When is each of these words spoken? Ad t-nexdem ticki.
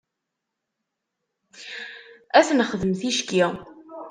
Ad 2.37 2.45
t-nexdem 2.47 2.93
ticki. 2.99 3.45